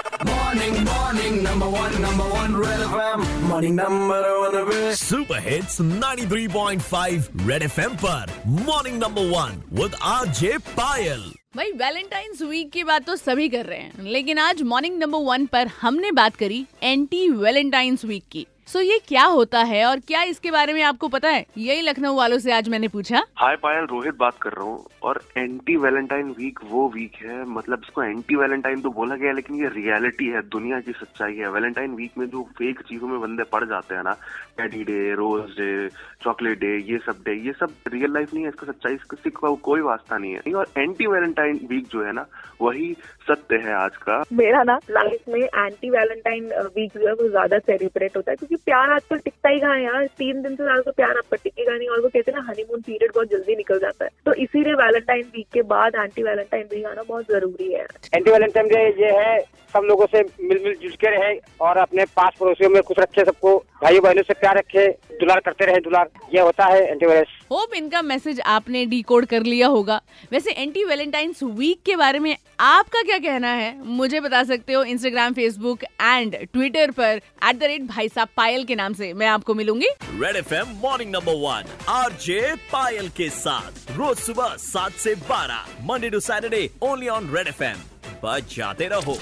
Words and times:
Morning, 0.00 0.76
morning, 0.84 1.42
number 1.42 1.68
one, 1.68 1.94
number 2.02 2.24
one, 2.24 2.54
Red 2.56 2.80
FM. 2.80 3.24
Morning, 3.48 3.74
number 3.76 4.20
one, 4.40 4.56
Red 4.68 4.94
super 4.96 5.40
hits 5.48 5.80
93.5 5.80 7.28
Red 7.48 7.62
FM 7.62 7.94
पर. 7.94 8.32
Morning 8.46 8.98
number 9.02 9.22
one 9.22 9.62
with 9.82 9.94
RJ 10.02 10.56
Payal 10.58 11.30
भाई 11.56 11.72
Valentine's 11.72 12.42
week 12.42 12.70
की 12.72 12.84
बात 12.84 13.06
तो 13.06 13.16
सभी 13.16 13.48
कर 13.48 13.66
रहे 13.66 13.78
हैं 13.78 14.02
लेकिन 14.02 14.38
आज 14.38 14.62
मॉर्निंग 14.62 14.98
नंबर 14.98 15.18
वन 15.18 15.46
पर 15.46 15.66
हमने 15.80 16.12
बात 16.12 16.36
करी 16.36 16.66
एंटी 16.82 17.28
वैलेंटाइंस 17.30 18.04
वीक 18.04 18.24
की। 18.32 18.46
सो 18.66 18.78
so, 18.78 18.84
ये 18.84 18.98
क्या 19.08 19.24
होता 19.24 19.62
है 19.62 19.84
और 19.84 20.00
क्या 20.00 20.22
इसके 20.22 20.50
बारे 20.50 20.72
में 20.72 20.82
आपको 20.82 21.08
पता 21.08 21.28
है? 21.28 21.46
यही 21.58 21.80
लखनऊ 21.80 22.14
वालों 22.16 22.38
से 22.38 22.52
आज 22.52 22.68
मैंने 22.68 22.88
पूछा। 22.88 23.22
हाय 23.36 23.56
पायल 23.56 23.84
रोहित 23.84 24.14
बात 24.14 24.36
कर 24.42 24.52
रहा 24.52 24.64
हूँ 24.64 24.86
और 25.02 25.20
एंटी 25.36 25.76
वैलेंटाइन 25.76 26.30
वीक 26.38 26.58
वो 26.64 26.88
वीक 26.94 27.16
है 27.22 27.44
मतलब 27.48 27.82
इसको 27.84 28.02
एंटी 28.02 28.36
वैलेंटाइन 28.36 28.80
तो 28.80 28.90
बोला 28.90 29.16
गया 29.16 29.32
लेकिन 29.32 29.56
ये 29.56 29.68
रियलिटी 29.90 30.26
है 30.28 30.42
दुनिया 30.48 30.80
की 30.80 30.92
सच्चाई 30.92 31.36
है। 31.36 31.50
वैलेंटाइन 31.50 31.94
वीक 31.94 32.18
में 32.18 32.26
जो 32.30 32.42
फेक 32.58 32.80
चीज़ों 32.88 33.08
में 33.08 33.20
बंदे 33.20 33.44
पड़ 33.52 33.64
जाते 33.64 33.94
हैं 33.94 34.02
ना 34.02 34.16
teddy 34.58 34.84
day 34.84 35.14
rose 35.16 35.50
day 35.58 35.88
chocolate 36.24 36.58
day 36.58 36.76
ये 36.90 36.98
सब 37.06 37.22
डे 37.24 37.34
ये 37.46 37.52
सब 37.52 37.74
रियल 37.92 38.12
लाइफ 38.14 38.34
नहीं 38.34 38.44
है 38.44 38.48
इसका 38.48 38.66
सच्चाई 38.66 38.94
इसका 38.94 39.30
को, 39.30 39.54
कोई 39.56 39.80
वास्ता 39.80 40.18
नहीं 40.18 40.32
है। 40.34 40.52
और 40.54 40.66
एंटी 40.78 41.06
वैलेंटाइन 41.06 41.60
वीक 41.70 41.86
जो 41.88 42.04
है 42.04 42.12
ना 42.12 42.26
वही 42.60 42.92
सत्य 43.28 43.56
है 43.58 43.72
आज 43.74 43.96
का। 43.98 44.22
मेरा 44.32 44.62
ना 44.62 44.78
लाइफ 44.90 45.28
में 45.28 45.40
एंटी 45.40 45.90
वैलेंटाइन 45.90 46.44
वीक 46.76 46.92
जो 46.94 47.06
है 47.06 47.12
वो 47.14 47.28
ज़्यादा 47.28 47.58
सेलिब्रेट 47.60 48.16
होता 48.16 48.30
है 48.30 48.36
क्योंकि 48.36 48.56
प्यार 48.64 48.90
आजकल 48.92 49.18
टिकता 49.18 49.48
ही 49.48 49.60
कहाँ 49.60 49.78
यार? 49.80 50.06
तीन 50.18 50.42
दिन 50.42 50.56
से 50.56 50.62
ज़्यादा 50.62 50.82
तो 50.82 50.92
प्यार 50.92 51.16
आपका 51.18 51.36
टिकेगा 51.44 51.76
नहीं 51.76 51.88
और 51.88 52.00
वो 52.00 52.08
कहते 52.08 52.30
हैं 52.30 52.38
ना 52.38 52.46
हनीमून 52.48 52.80
पीरियड 52.82 53.12
बहुत 53.14 53.30
जल्दी 53.30 53.56
निकल 53.56 53.78
जाता 53.80 54.04
है। 54.04 54.10
तो 54.26 54.29
इसीलिए 54.40 54.74
वैलेंटाइन 54.74 55.22
वीक 55.34 55.46
के 55.52 55.62
बाद 55.62 55.94
एंटी 55.94 56.22
वैलेंटाइन 56.22 56.62
वीक 56.72 56.84
आना 56.86 57.02
बहुत 57.02 57.24
ज़रूरी 57.24 57.72
है। 57.72 57.86
एंटी 58.14 58.30
वैलेंटाइन 58.30 58.68
डे 58.68 58.84
ये 59.00 59.10
है, 59.18 59.40
सब 59.74 59.82
लोगों 59.84 60.06
से 60.06 60.20
मिल 60.20 60.60
मिल 60.64 60.74
जुल 60.82 60.92
के 61.00 61.10
रहे 61.10 61.34
और 61.60 61.76
अपने 61.76 62.04
पास 62.16 62.36
पड़ोसियों 62.40 62.70
में 62.70 62.82
कुछ 62.82 62.98
रखे 62.98 63.24
सबको। 63.24 63.56
भाइयों 63.82 64.02
बहनों 64.02 64.22
से 64.22 64.34
प्यार 64.34 64.56
रखे 64.58 64.86
दुलार 65.20 65.40
करते 65.40 65.64
रहे 65.66 65.80
दुलार। 65.80 66.08
ये 66.34 66.40
होता 66.40 66.64
है 66.66 66.80
एंटी 66.90 67.06
वायरस 67.06 67.28
होप 67.50 67.74
इनका 67.74 68.02
मैसेज 68.02 68.40
आपने 68.46 68.84
डिकोड 68.86 69.24
कर 69.26 69.42
लिया 69.42 69.68
होगा। 69.68 70.00
वैसे 70.32 70.50
एंटी 70.52 70.84
वैलेंटाइंस 70.84 71.42
वीक 71.42 71.82
के 71.86 71.96
बारे 71.96 72.18
में 72.18 72.36
आपका 72.60 73.02
क्या 73.02 73.18
कहना 73.18 73.52
है? 73.52 73.74
मुझे 73.86 74.20
बता 74.20 74.42
सकते 74.44 74.72
हो 74.72 74.82
इंस्टाग्राम 74.84 75.32
फेसबुक 75.34 75.84
एंड 75.84 76.36
ट्विटर 76.52 76.90
पर 76.90 77.20
एट 77.48 77.56
द 77.56 77.62
रेट 77.62 77.86
भाई 77.86 78.08
साहब 78.08 78.28
पायल 78.36 78.64
के 78.64 78.74
नाम 78.74 78.94
से 78.94 79.12
मैं 79.12 79.26
आपको 79.26 79.54
मिलूँगी। 79.54 79.88
Red 80.14 80.36
F 80.36 80.54
M 80.54 80.76
morning 80.82 81.10
number 81.12 81.40
one 81.42 81.76
R 81.88 82.12
J 82.22 82.54
Payal 82.72 83.08
के 83.16 83.28
साथ 83.38 83.96
रोज 83.98 84.16
सुबह 84.18 84.56
सात 84.60 84.92
से 85.04 85.14
बारह 85.28 85.86
Monday 85.88 86.10
to 86.10 86.20
Saturday 86.20 86.68
only 86.82 87.08
on 87.08 87.34
Red 87.36 87.48
FM 87.48 87.88
जाते 88.24 88.86
रहो। 88.88 89.16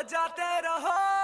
बजाते 0.00 0.60
रहो। 0.64 1.19